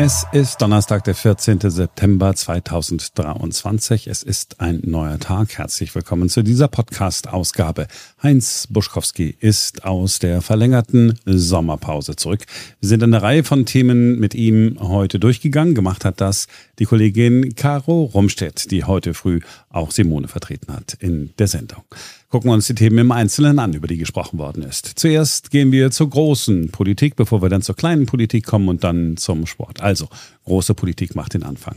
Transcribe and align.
Es 0.00 0.24
ist 0.30 0.62
Donnerstag, 0.62 1.02
der 1.02 1.16
14. 1.16 1.58
September 1.58 2.32
2023. 2.32 4.06
Es 4.06 4.22
ist 4.22 4.60
ein 4.60 4.80
neuer 4.84 5.18
Tag. 5.18 5.58
Herzlich 5.58 5.92
willkommen 5.92 6.28
zu 6.28 6.44
dieser 6.44 6.68
Podcast-Ausgabe. 6.68 7.88
Heinz 8.22 8.68
Buschkowski 8.70 9.36
ist 9.40 9.84
aus 9.84 10.20
der 10.20 10.40
verlängerten 10.40 11.18
Sommerpause 11.24 12.14
zurück. 12.14 12.46
Wir 12.78 12.88
sind 12.88 13.02
eine 13.02 13.22
Reihe 13.22 13.42
von 13.42 13.66
Themen 13.66 14.20
mit 14.20 14.36
ihm 14.36 14.76
heute 14.78 15.18
durchgegangen. 15.18 15.74
Gemacht 15.74 16.04
hat 16.04 16.20
das 16.20 16.46
die 16.78 16.84
Kollegin 16.84 17.56
Caro 17.56 18.04
Rumstedt, 18.04 18.70
die 18.70 18.84
heute 18.84 19.14
früh 19.14 19.40
auch 19.68 19.90
Simone 19.90 20.28
vertreten 20.28 20.72
hat 20.72 20.94
in 21.00 21.30
der 21.40 21.48
Sendung. 21.48 21.82
Gucken 22.30 22.50
wir 22.50 22.54
uns 22.54 22.66
die 22.66 22.74
Themen 22.74 22.98
im 22.98 23.10
Einzelnen 23.10 23.58
an, 23.58 23.72
über 23.72 23.86
die 23.86 23.96
gesprochen 23.96 24.38
worden 24.38 24.62
ist. 24.62 24.84
Zuerst 24.96 25.50
gehen 25.50 25.72
wir 25.72 25.90
zur 25.90 26.10
großen 26.10 26.68
Politik, 26.70 27.16
bevor 27.16 27.40
wir 27.40 27.48
dann 27.48 27.62
zur 27.62 27.74
kleinen 27.74 28.04
Politik 28.04 28.44
kommen 28.44 28.68
und 28.68 28.84
dann 28.84 29.16
zum 29.16 29.46
Sport. 29.46 29.80
Also, 29.80 30.08
große 30.44 30.74
Politik 30.74 31.14
macht 31.14 31.32
den 31.32 31.42
Anfang. 31.42 31.76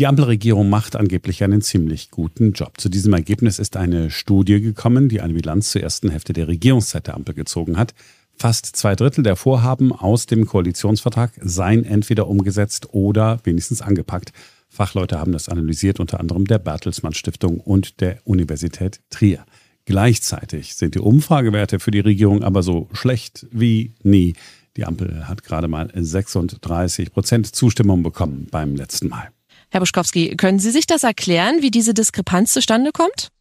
Die 0.00 0.08
Ampelregierung 0.08 0.68
macht 0.70 0.96
angeblich 0.96 1.44
einen 1.44 1.62
ziemlich 1.62 2.10
guten 2.10 2.52
Job. 2.52 2.80
Zu 2.80 2.88
diesem 2.88 3.12
Ergebnis 3.12 3.60
ist 3.60 3.76
eine 3.76 4.10
Studie 4.10 4.60
gekommen, 4.60 5.08
die 5.08 5.20
eine 5.20 5.34
Bilanz 5.34 5.70
zur 5.70 5.82
ersten 5.82 6.10
Hälfte 6.10 6.32
der 6.32 6.48
Regierungszeit 6.48 7.06
der 7.06 7.14
Ampel 7.14 7.36
gezogen 7.36 7.76
hat. 7.76 7.94
Fast 8.34 8.74
zwei 8.74 8.96
Drittel 8.96 9.22
der 9.22 9.36
Vorhaben 9.36 9.92
aus 9.92 10.26
dem 10.26 10.46
Koalitionsvertrag 10.46 11.30
seien 11.42 11.84
entweder 11.84 12.26
umgesetzt 12.26 12.88
oder 12.92 13.38
wenigstens 13.44 13.82
angepackt. 13.82 14.32
Fachleute 14.68 15.20
haben 15.20 15.32
das 15.32 15.48
analysiert, 15.48 16.00
unter 16.00 16.18
anderem 16.18 16.46
der 16.46 16.58
Bertelsmann 16.58 17.12
Stiftung 17.12 17.60
und 17.60 18.00
der 18.00 18.18
Universität 18.24 19.00
Trier. 19.10 19.44
Gleichzeitig 19.90 20.76
sind 20.76 20.94
die 20.94 21.00
Umfragewerte 21.00 21.80
für 21.80 21.90
die 21.90 21.98
Regierung 21.98 22.44
aber 22.44 22.62
so 22.62 22.88
schlecht 22.92 23.48
wie 23.50 23.92
nie. 24.04 24.34
Die 24.76 24.84
Ampel 24.84 25.26
hat 25.26 25.42
gerade 25.42 25.66
mal 25.66 25.90
36 25.92 27.12
Prozent 27.12 27.52
Zustimmung 27.56 28.04
bekommen 28.04 28.46
beim 28.52 28.76
letzten 28.76 29.08
Mal. 29.08 29.30
Herr 29.68 29.80
Buschkowski, 29.80 30.36
können 30.36 30.60
Sie 30.60 30.70
sich 30.70 30.86
das 30.86 31.02
erklären, 31.02 31.56
wie 31.60 31.72
diese 31.72 31.92
Diskrepanz 31.92 32.52
zustande 32.52 32.92
kommt? 32.92 33.32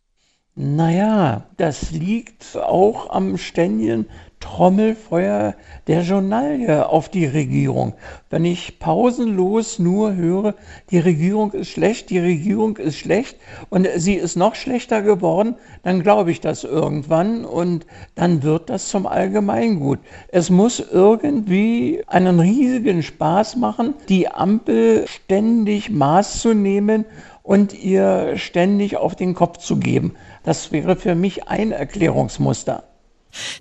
Naja, 0.56 1.48
das 1.58 1.92
liegt 1.92 2.58
auch 2.58 3.12
am 3.12 3.38
ständigen 3.38 4.08
Trommelfeuer 4.40 5.56
der 5.88 6.02
Journalie 6.02 6.88
auf 6.88 7.09
die 7.09 7.26
Regierung. 7.26 7.94
Wenn 8.30 8.45
ich 8.45 8.80
pausenlos 8.80 9.80
nur 9.80 10.16
höre, 10.16 10.56
die 10.92 11.00
Regierung 11.00 11.52
ist 11.52 11.70
schlecht, 11.70 12.09
die 12.09 12.20
Regierung 12.20 12.78
ist 12.78 12.98
schlecht 12.98 13.38
und 13.70 13.88
sie 13.95 14.16
ist 14.16 14.36
noch 14.36 14.56
schlechter 14.56 15.02
geworden, 15.02 15.56
dann 15.84 16.04
glaube 16.04 16.32
ich 16.32 16.42
das 16.42 16.64
irgendwann 16.64 17.44
und 17.45 17.86
dann 18.16 18.44
wird 18.44 18.70
das 18.70 18.90
zum 18.90 19.06
Allgemeingut. 19.08 20.00
Es 20.30 20.50
muss 20.50 20.80
irgendwie 20.80 22.04
einen 22.08 22.40
riesigen 22.40 23.04
Spaß 23.04 23.56
machen, 23.58 23.94
die 24.08 24.30
Ampel 24.30 25.06
ständig 25.08 25.90
Maß 25.90 26.42
zu 26.42 26.54
nehmen 26.54 27.06
und 27.44 27.73
ihr 27.73 28.38
ständig 28.38 28.98
auf 28.98 29.16
den 29.16 29.34
Kopf 29.34 29.58
zu 29.58 29.78
geben. 29.78 30.16
Das 30.44 30.72
wäre 30.72 30.95
für 30.95 31.16
mich 31.16 31.48
ein 31.48 31.72
Erklärungsmuster. 31.72 32.89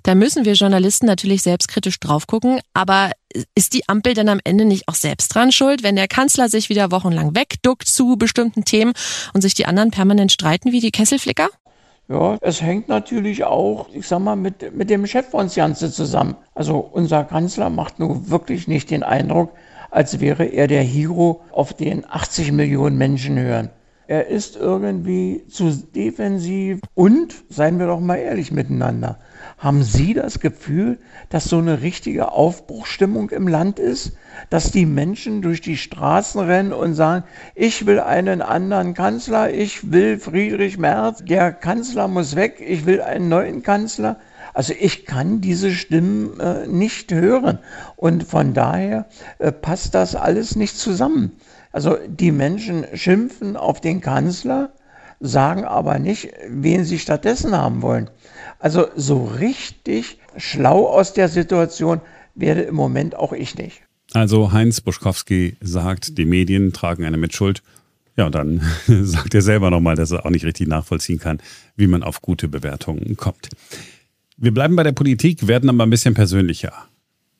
Da 0.03 0.15
müssen 0.15 0.45
wir 0.45 0.53
Journalisten 0.53 1.05
natürlich 1.05 1.41
selbstkritisch 1.41 1.99
drauf 1.99 2.27
gucken. 2.27 2.59
Aber 2.73 3.11
ist 3.55 3.73
die 3.73 3.87
Ampel 3.87 4.13
denn 4.13 4.29
am 4.29 4.39
Ende 4.43 4.65
nicht 4.65 4.87
auch 4.87 4.95
selbst 4.95 5.33
dran 5.33 5.51
schuld, 5.51 5.83
wenn 5.83 5.95
der 5.95 6.07
Kanzler 6.07 6.49
sich 6.49 6.69
wieder 6.69 6.91
wochenlang 6.91 7.35
wegduckt 7.35 7.87
zu 7.87 8.17
bestimmten 8.17 8.65
Themen 8.65 8.93
und 9.33 9.41
sich 9.41 9.53
die 9.53 9.65
anderen 9.65 9.91
permanent 9.91 10.31
streiten 10.31 10.71
wie 10.71 10.79
die 10.79 10.91
Kesselflicker? 10.91 11.49
Ja, 12.07 12.39
es 12.41 12.59
hängt 12.61 12.89
natürlich 12.89 13.43
auch, 13.43 13.87
ich 13.93 14.07
sag 14.07 14.19
mal, 14.19 14.35
mit, 14.35 14.75
mit 14.75 14.89
dem 14.89 15.05
Chef 15.05 15.29
von 15.29 15.47
Jansse 15.47 15.91
zusammen. 15.91 16.35
Also 16.55 16.77
unser 16.79 17.23
Kanzler 17.23 17.69
macht 17.69 17.99
nun 17.99 18.31
wirklich 18.31 18.67
nicht 18.67 18.89
den 18.89 19.03
Eindruck, 19.03 19.53
als 19.91 20.19
wäre 20.19 20.45
er 20.45 20.67
der 20.67 20.81
Hero, 20.81 21.41
auf 21.51 21.73
den 21.73 22.09
80 22.09 22.51
Millionen 22.51 22.97
Menschen 22.97 23.37
hören. 23.37 23.69
Er 24.09 24.25
ist 24.25 24.55
irgendwie 24.55 25.43
zu 25.49 25.69
defensiv 25.69 26.79
und, 26.95 27.35
seien 27.47 27.77
wir 27.77 27.85
doch 27.85 27.99
mal 27.99 28.15
ehrlich 28.15 28.51
miteinander, 28.51 29.19
haben 29.59 29.83
Sie 29.83 30.15
das 30.15 30.39
Gefühl, 30.39 30.97
dass 31.29 31.45
so 31.45 31.59
eine 31.59 31.83
richtige 31.83 32.31
Aufbruchstimmung 32.31 33.29
im 33.29 33.47
Land 33.47 33.77
ist? 33.77 34.13
Dass 34.49 34.71
die 34.71 34.87
Menschen 34.87 35.43
durch 35.43 35.61
die 35.61 35.77
Straßen 35.77 36.41
rennen 36.41 36.73
und 36.73 36.95
sagen, 36.95 37.23
ich 37.53 37.85
will 37.85 37.99
einen 37.99 38.41
anderen 38.41 38.95
Kanzler, 38.95 39.53
ich 39.53 39.91
will 39.91 40.17
Friedrich 40.17 40.79
Merz, 40.79 41.23
der 41.23 41.51
Kanzler 41.51 42.07
muss 42.07 42.35
weg, 42.35 42.63
ich 42.65 42.87
will 42.87 43.03
einen 43.03 43.29
neuen 43.29 43.61
Kanzler? 43.61 44.17
Also 44.55 44.73
ich 44.73 45.05
kann 45.05 45.39
diese 45.39 45.69
Stimmen 45.69 46.39
äh, 46.39 46.65
nicht 46.65 47.13
hören 47.13 47.59
und 47.95 48.23
von 48.23 48.55
daher 48.55 49.05
äh, 49.37 49.51
passt 49.51 49.93
das 49.93 50.15
alles 50.15 50.55
nicht 50.55 50.79
zusammen. 50.79 51.33
Also 51.71 51.97
die 52.07 52.31
Menschen 52.31 52.85
schimpfen 52.93 53.55
auf 53.55 53.81
den 53.81 54.01
Kanzler, 54.01 54.73
sagen 55.19 55.65
aber 55.65 55.99
nicht, 55.99 56.29
wen 56.47 56.85
sie 56.85 56.99
stattdessen 56.99 57.55
haben 57.55 57.81
wollen. 57.81 58.09
Also 58.59 58.87
so 58.95 59.25
richtig 59.25 60.17
schlau 60.37 60.87
aus 60.87 61.13
der 61.13 61.29
Situation 61.29 62.01
werde 62.35 62.61
im 62.61 62.75
Moment 62.75 63.15
auch 63.15 63.33
ich 63.33 63.57
nicht. 63.57 63.81
Also 64.13 64.51
Heinz 64.51 64.81
Buschkowski 64.81 65.57
sagt, 65.61 66.17
die 66.17 66.25
Medien 66.25 66.73
tragen 66.73 67.05
eine 67.05 67.17
Mitschuld. 67.17 67.61
Ja, 68.17 68.29
dann 68.29 68.61
sagt 68.87 69.35
er 69.35 69.41
selber 69.41 69.69
nochmal, 69.69 69.95
dass 69.95 70.11
er 70.11 70.25
auch 70.25 70.31
nicht 70.31 70.45
richtig 70.45 70.67
nachvollziehen 70.67 71.19
kann, 71.19 71.39
wie 71.75 71.87
man 71.87 72.03
auf 72.03 72.21
gute 72.21 72.47
Bewertungen 72.47 73.15
kommt. 73.17 73.49
Wir 74.37 74.53
bleiben 74.53 74.75
bei 74.75 74.83
der 74.83 74.93
Politik, 74.93 75.47
werden 75.47 75.69
aber 75.69 75.83
ein 75.83 75.89
bisschen 75.89 76.13
persönlicher. 76.15 76.73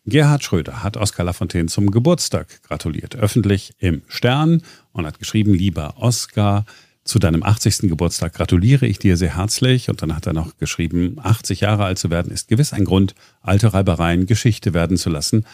Gerhard 0.06 0.44
Schröder 0.44 0.84
hat 0.84 0.98
Oskar 0.98 1.26
Lafontaine 1.26 1.68
zum 1.68 1.92
Geburtstag 1.92 2.64
gratuliert, 2.64 3.16
öffentlich 3.16 3.74
im 3.80 4.02
Stern 4.08 4.64
und 4.92 5.06
hat 5.06 5.20
geschrieben, 5.20 5.54
lieber 5.54 5.96
Oskar, 5.98 6.66
zu 7.10 7.18
deinem 7.18 7.44
80. 7.44 7.90
Geburtstag 7.90 8.34
gratuliere 8.34 8.86
ich 8.86 9.00
dir 9.00 9.18
sehr 9.18 9.36
herzlich. 9.36 9.90
Und 9.90 10.02
dann 10.02 10.16
hat 10.16 10.28
er 10.28 10.34
noch 10.34 10.58
geschrieben, 10.58 11.18
80 11.22 11.62
Jahre 11.62 11.86
alt 11.86 11.98
zu 11.98 12.12
werden 12.12 12.32
ist 12.32 12.48
gewiss 12.48 12.72
ein 12.72 12.86
Grund, 12.86 13.16
alte 13.42 13.74
Reibereien 13.74 14.28
Geschichte 14.28 14.74
werden 14.74 14.96
zu 14.96 15.10
lassen. 15.10 15.46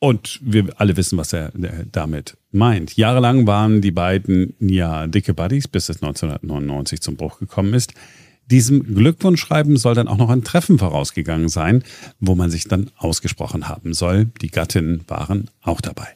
Und 0.00 0.40
wir 0.42 0.68
alle 0.78 0.96
wissen, 0.96 1.16
was 1.16 1.32
er 1.32 1.52
damit 1.90 2.36
meint. 2.50 2.96
Jahrelang 2.96 3.46
waren 3.46 3.80
die 3.80 3.92
beiden 3.92 4.54
ja 4.58 5.06
dicke 5.06 5.32
Buddies, 5.32 5.68
bis 5.68 5.88
es 5.88 6.02
1999 6.02 7.00
zum 7.00 7.16
Bruch 7.16 7.38
gekommen 7.38 7.72
ist. 7.72 7.94
Diesem 8.50 8.82
Glückwunschschreiben 8.94 9.76
soll 9.76 9.94
dann 9.94 10.08
auch 10.08 10.18
noch 10.18 10.30
ein 10.30 10.44
Treffen 10.44 10.78
vorausgegangen 10.78 11.48
sein, 11.48 11.82
wo 12.20 12.34
man 12.34 12.50
sich 12.50 12.68
dann 12.68 12.90
ausgesprochen 12.96 13.68
haben 13.68 13.94
soll. 13.94 14.26
Die 14.42 14.50
Gattinnen 14.50 15.04
waren 15.08 15.50
auch 15.62 15.80
dabei. 15.80 16.08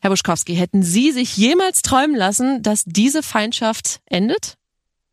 Herr 0.00 0.10
Buschkowski, 0.10 0.54
hätten 0.54 0.82
Sie 0.82 1.12
sich 1.12 1.36
jemals 1.36 1.82
träumen 1.82 2.16
lassen, 2.16 2.62
dass 2.62 2.84
diese 2.84 3.22
Feindschaft 3.22 4.00
endet? 4.06 4.56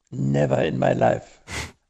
Never 0.10 0.64
in 0.64 0.80
my 0.80 0.94
life. 0.94 1.28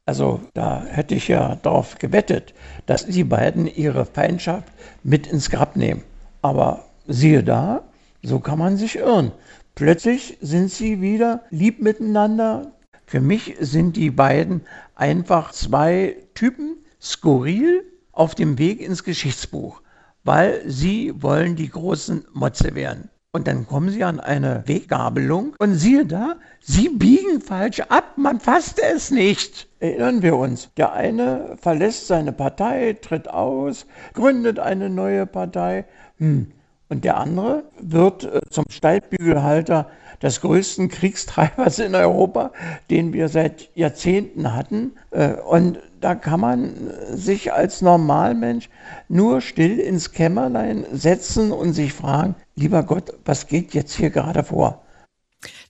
Also 0.04 0.40
da 0.54 0.84
hätte 0.84 1.14
ich 1.14 1.28
ja 1.28 1.56
darauf 1.56 1.98
gewettet, 1.98 2.54
dass 2.86 3.06
die 3.06 3.24
beiden 3.24 3.66
ihre 3.66 4.04
Feindschaft 4.04 4.68
mit 5.04 5.26
ins 5.26 5.50
Grab 5.50 5.76
nehmen. 5.76 6.02
Aber 6.42 6.86
siehe 7.06 7.44
da, 7.44 7.82
so 8.22 8.40
kann 8.40 8.58
man 8.58 8.76
sich 8.76 8.96
irren. 8.96 9.32
Plötzlich 9.74 10.38
sind 10.40 10.72
sie 10.72 11.00
wieder 11.00 11.42
lieb 11.50 11.80
miteinander, 11.80 12.72
für 13.08 13.22
mich 13.22 13.56
sind 13.58 13.96
die 13.96 14.10
beiden 14.10 14.60
einfach 14.94 15.52
zwei 15.52 16.16
Typen, 16.34 16.76
skurril, 17.00 17.82
auf 18.12 18.34
dem 18.34 18.58
Weg 18.58 18.82
ins 18.82 19.02
Geschichtsbuch, 19.02 19.80
weil 20.24 20.60
sie 20.66 21.14
wollen 21.22 21.56
die 21.56 21.70
großen 21.70 22.26
Motze 22.34 22.74
werden. 22.74 23.08
Und 23.32 23.46
dann 23.46 23.66
kommen 23.66 23.88
sie 23.88 24.04
an 24.04 24.20
eine 24.20 24.62
Weggabelung 24.66 25.54
und 25.58 25.74
siehe 25.74 26.04
da, 26.04 26.36
sie 26.60 26.90
biegen 26.90 27.40
falsch 27.40 27.80
ab, 27.80 28.18
man 28.18 28.40
fasst 28.40 28.78
es 28.78 29.10
nicht. 29.10 29.68
Erinnern 29.80 30.20
wir 30.20 30.36
uns, 30.36 30.68
der 30.76 30.92
eine 30.92 31.56
verlässt 31.58 32.08
seine 32.08 32.32
Partei, 32.32 32.98
tritt 33.00 33.28
aus, 33.28 33.86
gründet 34.12 34.58
eine 34.58 34.90
neue 34.90 35.24
Partei, 35.24 35.86
hm. 36.18 36.52
Und 36.88 37.04
der 37.04 37.18
andere 37.18 37.64
wird 37.80 38.24
äh, 38.24 38.40
zum 38.50 38.64
Steigbügelhalter 38.70 39.88
des 40.22 40.40
größten 40.40 40.88
Kriegstreibers 40.88 41.78
in 41.78 41.94
Europa, 41.94 42.52
den 42.90 43.12
wir 43.12 43.28
seit 43.28 43.70
Jahrzehnten 43.74 44.54
hatten. 44.54 44.92
Äh, 45.10 45.34
und 45.34 45.78
da 46.00 46.14
kann 46.14 46.40
man 46.40 46.72
sich 47.12 47.52
als 47.52 47.82
Normalmensch 47.82 48.68
nur 49.08 49.40
still 49.40 49.78
ins 49.78 50.12
Kämmerlein 50.12 50.86
setzen 50.92 51.52
und 51.52 51.72
sich 51.72 51.92
fragen, 51.92 52.34
lieber 52.54 52.82
Gott, 52.82 53.12
was 53.24 53.46
geht 53.46 53.74
jetzt 53.74 53.94
hier 53.94 54.10
gerade 54.10 54.44
vor? 54.44 54.82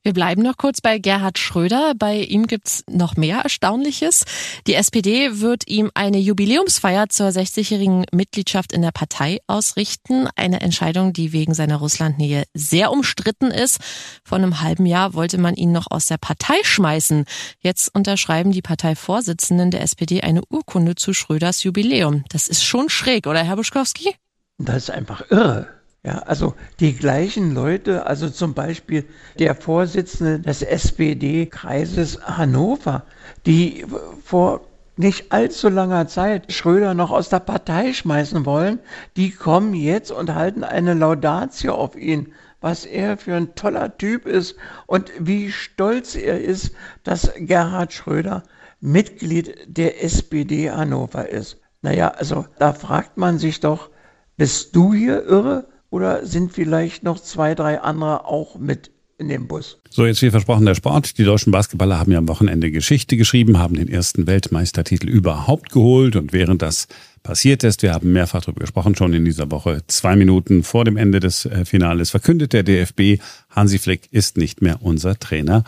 Wir 0.02 0.12
bleiben 0.12 0.42
noch 0.42 0.56
kurz 0.56 0.80
bei 0.80 0.98
Gerhard 0.98 1.38
Schröder. 1.38 1.92
Bei 1.96 2.16
ihm 2.16 2.46
gibt's 2.46 2.84
noch 2.88 3.16
mehr 3.16 3.40
Erstaunliches. 3.40 4.24
Die 4.66 4.74
SPD 4.74 5.40
wird 5.40 5.68
ihm 5.68 5.90
eine 5.94 6.18
Jubiläumsfeier 6.18 7.08
zur 7.08 7.28
60-jährigen 7.28 8.06
Mitgliedschaft 8.12 8.72
in 8.72 8.82
der 8.82 8.92
Partei 8.92 9.38
ausrichten. 9.46 10.28
Eine 10.36 10.60
Entscheidung, 10.60 11.12
die 11.12 11.32
wegen 11.32 11.54
seiner 11.54 11.76
Russlandnähe 11.76 12.44
sehr 12.54 12.90
umstritten 12.92 13.50
ist. 13.50 13.78
Vor 14.24 14.38
einem 14.38 14.60
halben 14.60 14.86
Jahr 14.86 15.14
wollte 15.14 15.38
man 15.38 15.54
ihn 15.54 15.72
noch 15.72 15.90
aus 15.90 16.06
der 16.06 16.18
Partei 16.18 16.56
schmeißen. 16.62 17.24
Jetzt 17.60 17.94
unterschreiben 17.94 18.52
die 18.52 18.62
Parteivorsitzenden 18.62 19.70
der 19.70 19.82
SPD 19.82 20.22
eine 20.22 20.42
Urkunde 20.48 20.94
zu 20.94 21.12
Schröders 21.12 21.62
Jubiläum. 21.62 22.24
Das 22.28 22.48
ist 22.48 22.64
schon 22.64 22.88
schräg, 22.88 23.26
oder 23.26 23.42
Herr 23.42 23.56
Buschkowski? 23.56 24.14
Das 24.58 24.76
ist 24.84 24.90
einfach 24.90 25.30
irre. 25.30 25.77
Ja, 26.04 26.18
also 26.20 26.54
die 26.78 26.94
gleichen 26.94 27.54
Leute, 27.54 28.06
also 28.06 28.30
zum 28.30 28.54
Beispiel 28.54 29.04
der 29.38 29.56
Vorsitzende 29.56 30.38
des 30.38 30.62
SPD-Kreises 30.62 32.20
Hannover, 32.22 33.02
die 33.46 33.84
vor 34.24 34.60
nicht 34.96 35.32
allzu 35.32 35.68
langer 35.68 36.06
Zeit 36.06 36.52
Schröder 36.52 36.94
noch 36.94 37.10
aus 37.10 37.28
der 37.28 37.40
Partei 37.40 37.92
schmeißen 37.92 38.46
wollen, 38.46 38.78
die 39.16 39.30
kommen 39.30 39.74
jetzt 39.74 40.10
und 40.12 40.34
halten 40.34 40.64
eine 40.64 40.94
Laudatio 40.94 41.74
auf 41.74 41.96
ihn, 41.96 42.32
was 42.60 42.84
er 42.84 43.16
für 43.16 43.34
ein 43.34 43.54
toller 43.54 43.96
Typ 43.98 44.26
ist 44.26 44.56
und 44.86 45.10
wie 45.18 45.50
stolz 45.52 46.14
er 46.14 46.40
ist, 46.40 46.72
dass 47.02 47.32
Gerhard 47.36 47.92
Schröder 47.92 48.44
Mitglied 48.80 49.56
der 49.66 50.02
SPD 50.04 50.70
Hannover 50.70 51.28
ist. 51.28 51.58
Naja, 51.82 52.08
also 52.08 52.46
da 52.58 52.72
fragt 52.72 53.16
man 53.16 53.38
sich 53.38 53.60
doch, 53.60 53.90
bist 54.36 54.74
du 54.74 54.92
hier 54.92 55.24
irre 55.24 55.66
oder 55.90 56.26
sind 56.26 56.52
vielleicht 56.52 57.02
noch 57.02 57.20
zwei, 57.20 57.54
drei 57.54 57.80
andere 57.80 58.26
auch 58.26 58.58
mit 58.58 58.90
in 59.18 59.28
dem 59.28 59.48
Bus. 59.48 59.78
So, 59.90 60.06
jetzt 60.06 60.22
wie 60.22 60.30
versprochen 60.30 60.64
der 60.64 60.76
Sport. 60.76 61.18
Die 61.18 61.24
deutschen 61.24 61.50
Basketballer 61.50 61.98
haben 61.98 62.12
ja 62.12 62.18
am 62.18 62.28
Wochenende 62.28 62.70
Geschichte 62.70 63.16
geschrieben, 63.16 63.58
haben 63.58 63.74
den 63.74 63.88
ersten 63.88 64.28
Weltmeistertitel 64.28 65.08
überhaupt 65.08 65.72
geholt 65.72 66.14
und 66.14 66.32
während 66.32 66.62
das 66.62 66.86
passiert 67.24 67.64
ist, 67.64 67.82
wir 67.82 67.92
haben 67.92 68.12
mehrfach 68.12 68.42
darüber 68.42 68.60
gesprochen, 68.60 68.94
schon 68.94 69.12
in 69.12 69.24
dieser 69.24 69.50
Woche, 69.50 69.82
zwei 69.88 70.14
Minuten 70.14 70.62
vor 70.62 70.84
dem 70.84 70.96
Ende 70.96 71.18
des 71.18 71.46
äh, 71.46 71.64
Finales 71.64 72.10
verkündet 72.10 72.52
der 72.52 72.62
DFB, 72.62 73.20
Hansi 73.50 73.78
Flick 73.78 74.08
ist 74.12 74.36
nicht 74.36 74.62
mehr 74.62 74.78
unser 74.82 75.18
Trainer. 75.18 75.64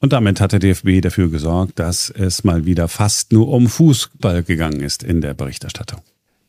Und 0.00 0.12
damit 0.12 0.40
hat 0.40 0.50
der 0.50 0.58
DFB 0.58 1.00
dafür 1.00 1.30
gesorgt, 1.30 1.78
dass 1.78 2.10
es 2.10 2.42
mal 2.42 2.66
wieder 2.66 2.88
fast 2.88 3.32
nur 3.32 3.46
um 3.48 3.68
Fußball 3.68 4.42
gegangen 4.42 4.80
ist 4.80 5.04
in 5.04 5.20
der 5.20 5.34
Berichterstattung. 5.34 6.00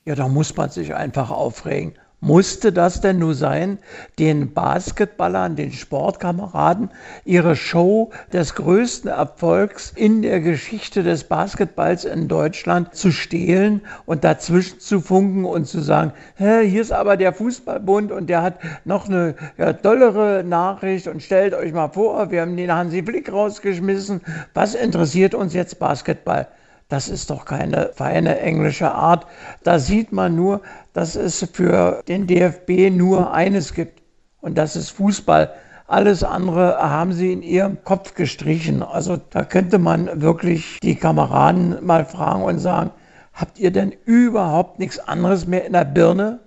Ja, 0.06 0.16
da 0.16 0.28
muss 0.28 0.58
man 0.58 0.72
sich 0.72 0.96
einfach 0.96 1.30
aufregen. 1.30 1.94
Musste 2.26 2.72
das 2.72 3.02
denn 3.02 3.20
nur 3.20 3.36
sein, 3.36 3.80
den 4.18 4.54
Basketballern, 4.54 5.58
den 5.58 5.74
Sportkameraden 5.74 6.90
ihre 7.26 7.58
Show 7.58 8.12
des 8.32 8.56
größten 8.56 9.10
Erfolgs 9.10 9.92
in 9.94 10.22
der 10.22 10.40
Geschichte 10.40 11.04
des 11.04 11.26
Basketballs 11.26 12.06
in 12.06 12.30
Deutschland 12.30 12.96
zu 12.96 13.12
stehlen 13.12 13.82
und 14.06 14.24
dazwischen 14.24 14.80
zu 14.80 15.02
funken 15.02 15.44
und 15.44 15.68
zu 15.68 15.82
sagen, 15.82 16.14
Hä, 16.38 16.66
hier 16.66 16.82
ist 16.82 16.94
aber 16.94 17.18
der 17.18 17.34
Fußballbund 17.34 18.14
und 18.14 18.28
der 18.28 18.42
hat 18.42 18.60
noch 18.86 19.10
eine 19.10 19.36
ja, 19.58 19.74
dollere 19.74 20.46
Nachricht 20.46 21.10
und 21.10 21.22
stellt 21.22 21.54
euch 21.54 21.74
mal 21.74 21.90
vor, 21.90 22.32
wir 22.32 22.40
haben 22.40 22.56
den 22.56 22.74
Hansi 22.74 23.04
Flick 23.04 23.34
rausgeschmissen. 23.34 24.22
Was 24.54 24.76
interessiert 24.76 25.36
uns 25.36 25.54
jetzt 25.54 25.78
Basketball? 25.78 26.48
Das 26.90 27.10
ist 27.10 27.30
doch 27.30 27.46
keine 27.46 27.92
feine 27.94 28.40
englische 28.40 28.92
Art. 28.92 29.26
Da 29.64 29.80
sieht 29.80 30.12
man 30.12 30.36
nur, 30.36 30.62
dass 30.94 31.16
es 31.16 31.48
für 31.54 32.04
den 32.08 32.28
DFB 32.28 32.92
nur 32.92 33.34
eines 33.34 33.74
gibt. 33.74 34.02
Und 34.42 34.58
das 34.58 34.76
ist 34.76 34.92
Fußball. 34.92 35.54
Alles 35.88 36.24
andere 36.24 36.78
haben 36.78 37.14
sie 37.14 37.34
in 37.34 37.42
ihrem 37.42 37.84
Kopf 37.84 38.14
gestrichen. 38.16 38.84
Also 38.84 39.18
da 39.30 39.44
könnte 39.44 39.80
man 39.80 40.22
wirklich 40.22 40.80
die 40.82 40.96
Kameraden 40.96 41.86
mal 41.86 42.06
fragen 42.06 42.44
und 42.44 42.60
sagen, 42.60 42.92
habt 43.34 43.60
ihr 43.60 43.72
denn 43.72 43.94
überhaupt 44.06 44.80
nichts 44.80 45.00
anderes 45.00 45.48
mehr 45.48 45.66
in 45.66 45.74
der 45.74 45.86
Birne? 45.86 46.40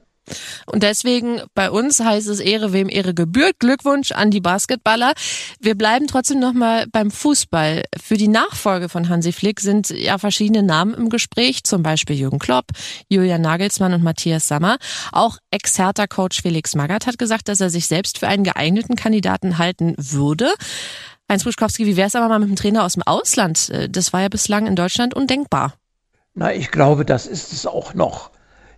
Und 0.67 0.83
deswegen 0.83 1.41
bei 1.55 1.71
uns 1.71 2.01
heißt 2.01 2.29
es 2.29 2.41
Ehre 2.41 2.73
wem 2.73 2.89
Ehre 2.89 3.15
gebührt. 3.15 3.59
Glückwunsch 3.59 4.13
an 4.13 4.31
die 4.31 4.41
Basketballer. 4.41 5.13
Wir 5.61 5.77
bleiben 5.77 6.07
trotzdem 6.07 6.41
nochmal 6.41 6.87
beim 6.91 7.11
Fußball. 7.11 7.85
Für 8.03 8.17
die 8.17 8.29
Nachfolge 8.29 8.89
von 8.89 9.09
Hansi 9.09 9.33
Flick 9.33 9.61
sind 9.61 9.91
ja 9.91 10.19
verschiedene 10.19 10.63
Namen 10.63 10.95
im 10.95 11.09
Gespräch, 11.09 11.65
zum 11.65 11.83
Beispiel 11.83 12.17
Jürgen 12.17 12.39
Klopp, 12.39 12.67
Julian 13.09 13.41
Nagelsmann 13.41 13.95
und 13.95 14.03
Matthias 14.03 14.49
Sammer. 14.49 14.79
Auch 15.13 15.39
Ex-Hertha-Coach 15.51 16.43
Felix 16.43 16.75
Magath 16.75 17.07
hat 17.07 17.19
gesagt, 17.19 17.49
dass 17.49 17.61
er 17.61 17.71
sich 17.71 17.87
selbst 17.87 18.19
für 18.19 18.29
einen 18.29 18.45
geeigneten 18.45 18.97
Kandidaten 18.97 19.59
halten 19.59 19.95
würde. 19.97 20.53
Heinz 21.29 21.45
Buschkowski, 21.45 21.87
wie 21.87 21.97
wäre 21.97 22.07
es 22.07 22.15
aber 22.15 22.29
mal 22.29 22.39
mit 22.39 22.49
dem 22.49 22.57
Trainer 22.57 22.85
aus 22.85 22.95
dem 22.95 23.03
Ausland? 23.03 23.73
Das 23.91 24.13
war 24.13 24.23
ja 24.23 24.29
bislang 24.29 24.67
in 24.67 24.77
Deutschland 24.77 25.15
undenkbar. 25.15 25.75
Na, 26.35 26.53
ich 26.53 26.71
glaube, 26.71 27.05
das 27.05 27.27
ist 27.27 27.53
es 27.53 27.67
auch 27.67 27.95
noch 27.95 28.31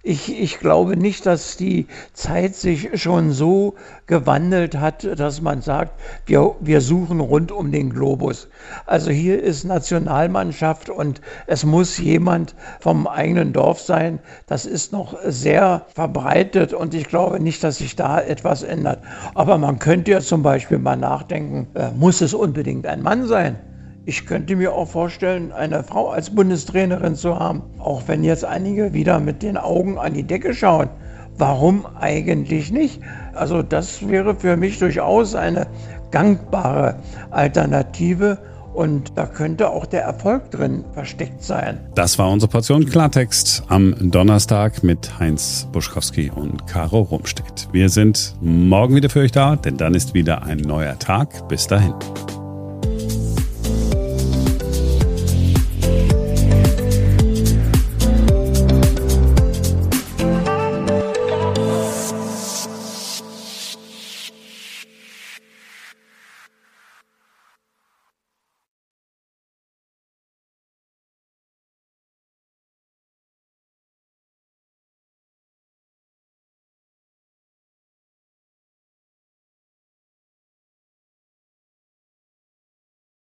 ich, 0.09 0.41
ich 0.41 0.59
glaube 0.59 0.97
nicht, 0.97 1.27
dass 1.27 1.59
die 1.59 1.87
Zeit 2.15 2.55
sich 2.55 2.99
schon 3.01 3.31
so 3.31 3.75
gewandelt 4.07 4.75
hat, 4.75 5.05
dass 5.05 5.43
man 5.43 5.61
sagt, 5.61 5.93
wir, 6.25 6.55
wir 6.61 6.81
suchen 6.81 7.21
rund 7.21 7.53
um 7.53 7.71
den 7.71 7.91
Globus. 7.91 8.49
Also 8.87 9.11
hier 9.11 9.43
ist 9.43 9.65
Nationalmannschaft 9.65 10.89
und 10.89 11.21
es 11.47 11.67
muss 11.67 11.99
jemand 11.99 12.55
vom 12.81 13.07
eigenen 13.07 13.53
Dorf 13.53 13.81
sein. 13.81 14.19
Das 14.47 14.65
ist 14.65 14.93
noch 14.93 15.15
sehr 15.27 15.85
verbreitet 15.95 16.73
und 16.73 16.95
ich 16.95 17.09
glaube 17.09 17.39
nicht, 17.39 17.63
dass 17.63 17.77
sich 17.77 17.95
da 17.95 18.19
etwas 18.19 18.63
ändert. 18.63 19.03
Aber 19.35 19.59
man 19.59 19.79
könnte 19.79 20.13
ja 20.13 20.21
zum 20.21 20.43
Beispiel 20.43 20.79
mal 20.79 20.97
nachdenken, 20.97 21.67
äh, 21.75 21.91
muss 21.91 22.23
es 22.23 22.33
unbedingt 22.33 22.87
ein 22.87 23.03
Mann 23.03 23.27
sein? 23.27 23.59
Ich 24.09 24.25
könnte 24.25 24.57
mir 24.57 24.73
auch 24.73 24.89
vorstellen, 24.89 25.53
eine 25.53 25.85
Frau 25.85 26.09
als 26.09 26.31
Bundestrainerin 26.31 27.15
zu 27.15 27.39
haben, 27.39 27.63
auch 27.79 28.05
wenn 28.07 28.25
jetzt 28.25 28.43
einige 28.43 28.95
wieder 28.95 29.21
mit 29.21 29.43
den 29.43 29.59
Augen 29.59 29.99
an 29.99 30.15
die 30.15 30.23
Decke 30.23 30.55
schauen. 30.55 30.89
Warum 31.37 31.85
eigentlich 32.01 32.73
nicht? 32.73 33.03
Also 33.35 33.63
das 33.63 34.09
wäre 34.09 34.35
für 34.35 34.57
mich 34.57 34.79
durchaus 34.79 35.35
eine 35.35 35.67
gangbare 36.11 36.97
Alternative 37.31 38.39
und 38.73 39.13
da 39.15 39.27
könnte 39.27 39.69
auch 39.69 39.85
der 39.85 40.05
Erfolg 40.05 40.53
drin 40.53 40.87
versteckt 40.95 41.43
sein. 41.43 41.79
Das 41.95 42.19
war 42.19 42.31
unsere 42.31 42.51
Portion 42.51 42.87
Klartext 42.87 43.63
am 43.69 43.95
Donnerstag 44.11 44.83
mit 44.83 45.19
Heinz 45.19 45.69
Buschkowski 45.71 46.33
und 46.35 46.67
Caro 46.67 47.03
Rumstedt. 47.03 47.69
Wir 47.73 47.91
sind 47.91 48.37
morgen 48.41 48.95
wieder 48.95 49.11
für 49.11 49.21
euch 49.21 49.33
da, 49.33 49.57
denn 49.57 49.77
dann 49.77 49.93
ist 49.93 50.15
wieder 50.15 50.45
ein 50.45 50.61
neuer 50.61 50.99
Tag. 50.99 51.47
Bis 51.49 51.67
dahin. 51.67 51.93